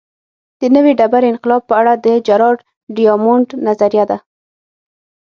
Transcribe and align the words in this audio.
د 0.59 0.61
نوې 0.75 0.91
ډبرې 0.99 1.27
انقلاب 1.31 1.61
په 1.67 1.73
اړه 1.81 1.93
د 2.05 2.07
جراډ 2.27 2.57
ډیامونډ 2.95 3.47
نظریه 3.67 4.05
ده 4.09 4.17